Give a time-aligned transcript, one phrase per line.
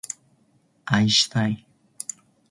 [0.85, 1.63] 愛したい